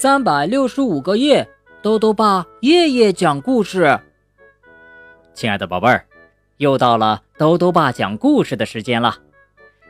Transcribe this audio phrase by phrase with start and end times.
[0.00, 1.44] 三百六十五个夜，
[1.82, 3.98] 豆豆爸夜夜讲故事。
[5.34, 6.06] 亲爱的宝贝儿，
[6.58, 9.18] 又到了豆豆爸讲故事的时间了。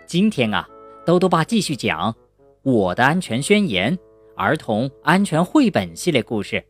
[0.07, 0.67] 今天啊，
[1.05, 2.11] 豆豆爸继续讲
[2.63, 3.95] 《我的安全宣言》
[4.35, 6.65] 儿童安全绘本系列故事。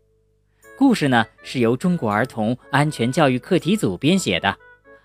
[0.77, 4.53] 故事呢是由中国儿童安全教育课题组编写的，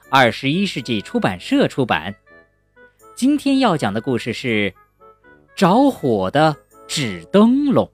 [0.09, 2.15] 二十一世纪出版社出版。
[3.13, 4.73] 今天要讲的故事是
[5.55, 7.88] 着火的纸灯笼。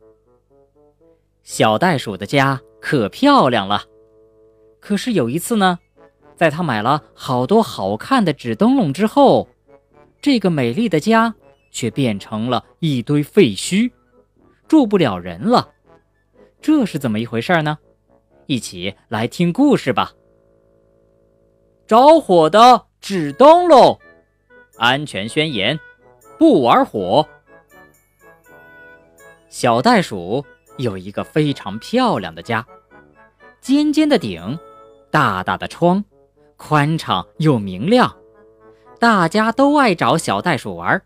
[1.49, 3.81] 小袋鼠的家可漂亮了，
[4.79, 5.79] 可是有一次呢，
[6.35, 9.47] 在他买了好多好看的纸灯笼之后，
[10.21, 11.33] 这个美丽的家
[11.71, 13.89] 却变成了一堆废墟，
[14.67, 15.73] 住不了人了。
[16.61, 17.79] 这是怎么一回事呢？
[18.45, 20.13] 一起来听故事吧。
[21.87, 23.99] 着火的纸灯笼，
[24.77, 25.79] 安全宣言：
[26.37, 27.27] 不玩火。
[29.49, 30.45] 小袋鼠。
[30.79, 32.65] 有一个非常漂亮的家，
[33.59, 34.57] 尖尖的顶，
[35.11, 36.03] 大大的窗，
[36.55, 38.15] 宽敞又明亮，
[38.97, 41.01] 大家都爱找小袋鼠玩。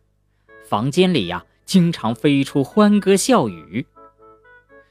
[0.64, 3.86] 房间里呀，经常飞出欢歌笑语。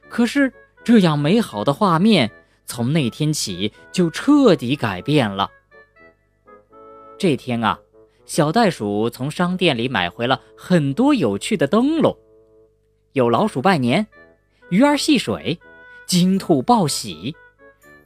[0.08, 2.30] 可是，这样美好的画面
[2.66, 5.48] 从那天起就彻底改变了。
[7.16, 7.78] 这天啊，
[8.26, 12.16] 小袋鼠从商店里买回了很多有趣的灯笼，
[13.12, 14.04] 有老鼠拜年。
[14.72, 15.60] 鱼儿戏水，
[16.06, 17.36] 金兔报喜，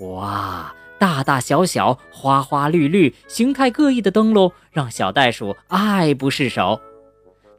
[0.00, 0.74] 哇！
[0.98, 6.80] 大大小小、花花绿绿、形态各异的灯笼让小袋鼠爱不释手。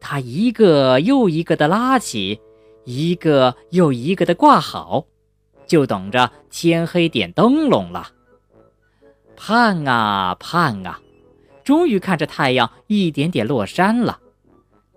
[0.02, 2.41] 它一个又一个的拉起，
[2.83, 5.05] 一个又一个的挂好，
[5.66, 8.09] 就等着天黑点灯笼了。
[9.38, 11.00] 盼啊盼啊，
[11.63, 14.19] 终于看着太阳一点点落山了，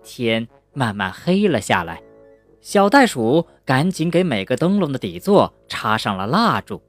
[0.03, 2.03] 天慢慢黑了下来。
[2.59, 6.81] 小袋鼠赶紧给每个灯笼的底座插上了蜡烛，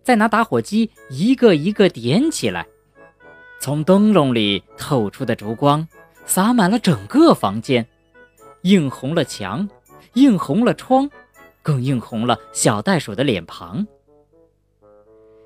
[0.00, 2.68] 再拿打火机一个一个点起来。
[3.58, 5.88] 从灯笼里透出的烛光
[6.24, 7.84] 洒满了整个房间，
[8.62, 9.68] 映红了墙，
[10.12, 11.10] 映红了窗，
[11.64, 13.84] 更映红了小袋鼠的脸庞。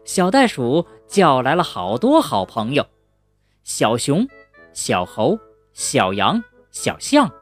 [0.04, 2.86] 小袋鼠叫来了好多好朋友：
[3.62, 4.28] 小熊、
[4.74, 5.38] 小猴、
[5.72, 7.32] 小羊、小象。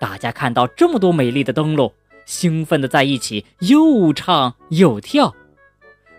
[0.00, 1.92] 大家看到这么多美丽的灯笼，
[2.32, 5.34] 兴奋地在一起又唱又跳。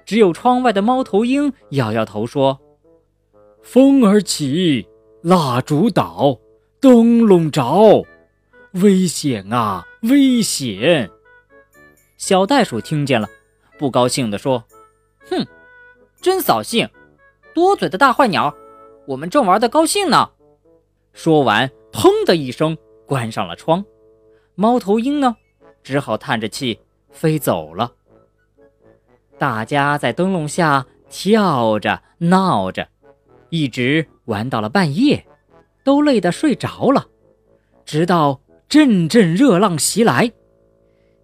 [0.06, 2.62] 只有窗外的猫头鹰摇摇头说
[3.64, 4.88] ：“风儿起，
[5.24, 6.38] 蜡烛倒，
[6.80, 8.06] 灯笼着，
[8.74, 11.10] 危险啊，危险！”
[12.18, 13.28] 小袋鼠听见了，
[13.80, 14.64] 不高兴地说
[15.28, 15.48] ：“哼，
[16.22, 16.88] 真扫兴，
[17.56, 18.56] 多嘴的大坏鸟！
[19.08, 20.30] 我们正玩得高兴呢。”
[21.12, 22.78] 说完，砰的一声。
[23.06, 23.84] 关上了窗，
[24.56, 25.36] 猫头鹰呢，
[25.84, 26.80] 只好叹着气
[27.12, 27.92] 飞走了。
[29.38, 32.88] 大家在灯笼下跳着闹着，
[33.50, 35.26] 一直玩到了半夜，
[35.84, 37.08] 都累得睡着了。
[37.86, 38.40] 直到
[38.70, 40.32] 阵阵热浪袭来，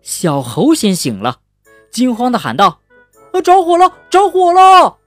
[0.01, 1.39] 小猴先醒了，
[1.89, 2.81] 惊慌地喊道
[3.43, 3.93] ：“着火了！
[4.09, 4.97] 着火了！”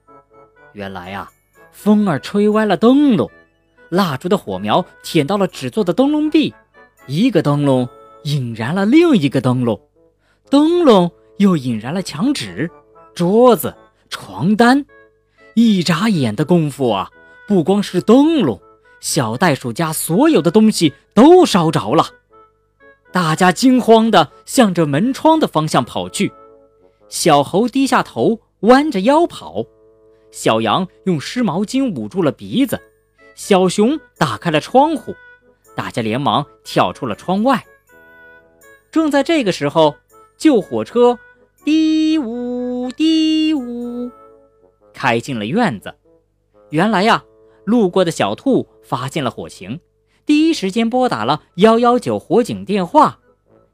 [0.73, 1.29] 原来呀，
[1.71, 3.29] 风儿吹歪了灯笼，
[3.89, 6.53] 蜡烛的火苗舔到了纸做的灯笼壁。
[7.05, 7.87] 一个灯笼
[8.23, 9.79] 引燃了另一个灯笼，
[10.49, 12.69] 灯笼又引燃了墙纸、
[13.13, 13.75] 桌子、
[14.09, 14.85] 床单。
[15.55, 17.11] 一眨眼的功夫啊，
[17.47, 18.59] 不光是灯笼，
[18.99, 22.05] 小袋鼠家所有的东西都烧着了。
[23.11, 26.31] 大家惊慌地向着门窗的方向跑去。
[27.09, 29.67] 小猴低下头，弯着腰跑；
[30.31, 32.77] 小羊用湿毛巾捂住了鼻子；
[33.35, 35.13] 小熊打开了窗户。
[35.75, 37.63] 大家连忙跳出了窗外。
[38.93, 39.95] 正在这个时候，
[40.37, 41.17] 救火车
[41.65, 44.11] “滴呜滴呜”
[44.93, 45.95] 开进了院子。
[46.69, 47.23] 原来呀，
[47.65, 49.79] 路过的小兔发现了火情，
[50.27, 53.17] 第一时间拨打了幺幺九火警电话。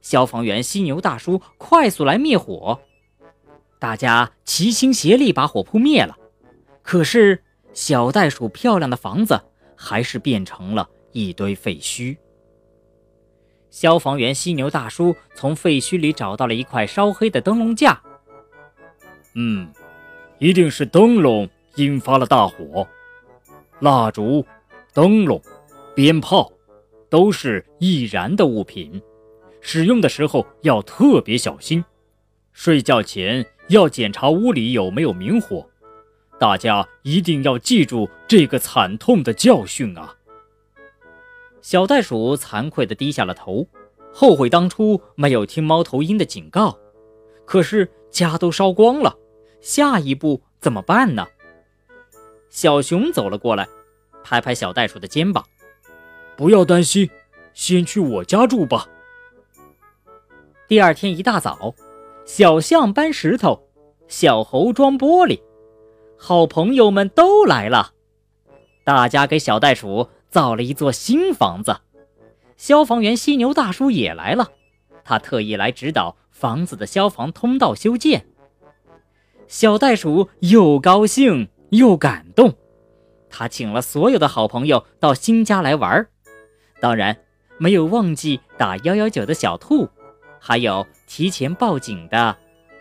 [0.01, 2.79] 消防员犀牛大叔快速来灭火，
[3.77, 6.17] 大家齐心协力把火扑灭了。
[6.81, 7.43] 可是，
[7.73, 9.41] 小袋鼠漂亮的房子
[9.75, 10.89] 还是变成了。
[11.11, 12.15] 一堆废墟。
[13.69, 18.01] 消防员犀牛大叔从废墟里找到了一块烧黑的灯笼架。
[19.35, 19.71] 嗯，
[20.39, 22.87] 一定是灯笼引发了大火。
[23.79, 24.45] 蜡烛、
[24.93, 25.41] 灯笼、
[25.95, 26.51] 鞭炮
[27.09, 29.01] 都是易燃的物品，
[29.61, 31.83] 使用的时候要特别小心。
[32.51, 35.65] 睡觉前要检查屋里有没有明火。
[36.39, 40.15] 大家一定要记住这个惨痛的教训啊！
[41.61, 43.67] 小袋鼠惭愧地低下了头，
[44.13, 46.77] 后悔当初没有听猫头鹰的警告。
[47.45, 49.15] 可是家都烧光了，
[49.61, 51.27] 下一步怎么办呢？
[52.49, 53.67] 小熊走了过来，
[54.23, 55.43] 拍拍小袋鼠的肩膀
[56.37, 57.09] ：“不要担心，
[57.53, 58.87] 先去我家住吧。”
[60.67, 61.75] 第二天一大早，
[62.25, 63.67] 小象搬石头，
[64.07, 65.41] 小猴装玻璃，
[66.17, 67.93] 好朋友们都来了。
[68.83, 71.81] 大家给小袋鼠造了一座新房子。
[72.57, 74.51] 消防员犀牛大叔也来了，
[75.03, 78.25] 他特意来指导房子的消防通道修建。
[79.47, 82.53] 小袋鼠又高兴又感动，
[83.29, 86.09] 他请了所有的好朋友到新家来玩儿
[86.79, 87.17] 当然
[87.57, 89.89] 没有忘记打幺幺九的小兔，
[90.39, 92.37] 还有提前报警的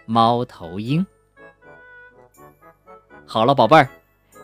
[0.06, 1.06] 猫头鹰。
[3.24, 3.88] 好了，宝贝儿，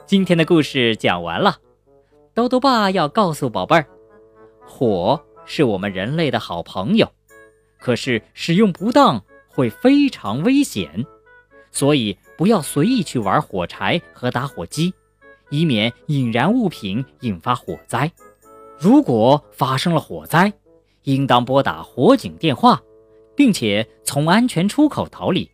[0.06, 1.58] 今天的故事讲完了。
[2.34, 3.86] 豆豆爸要告诉宝贝儿。
[4.66, 7.08] 火是我们人类的好朋友，
[7.78, 11.06] 可是使用不当会非常危险，
[11.70, 14.92] 所以不要随意去玩火柴和打火机，
[15.48, 18.10] 以免引燃物品引发火灾。
[18.80, 20.52] 如果发生了火灾，
[21.04, 22.82] 应当拨打火警电话，
[23.36, 25.48] 并且从安全出口逃离，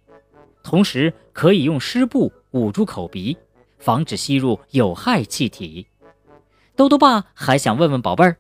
[0.63, 3.37] 同时可以用湿布捂住口鼻，
[3.79, 5.87] 防止吸入有害气体。
[6.81, 8.39] 豆豆爸还想问问宝贝儿。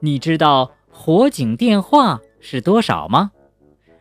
[0.00, 3.30] 你知道火警电话是多少吗？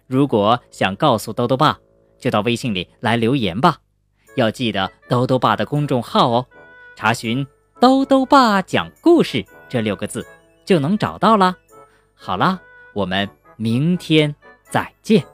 [0.07, 1.79] 如果想告诉兜兜爸，
[2.19, 3.77] 就到微信里来留言吧。
[4.35, 6.45] 要记得兜兜爸的公众号哦，
[6.97, 7.47] 查询
[7.79, 10.27] “兜兜爸讲故事”这六个字
[10.65, 11.56] 就能找到啦。
[12.13, 12.59] 好啦，
[12.91, 14.35] 我们明天
[14.69, 15.25] 再见。